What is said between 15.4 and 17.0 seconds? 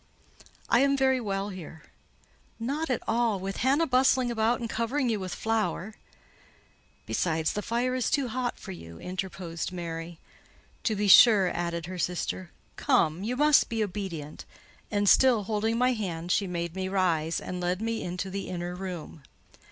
holding my hand she made me